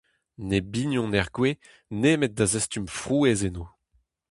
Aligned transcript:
Ne 0.49 0.57
bignont 0.71 1.15
er 1.19 1.27
gwez 1.35 1.57
nemet 2.01 2.33
da 2.37 2.45
zastum 2.51 2.85
frouezh 2.97 3.43
enno. 3.47 3.65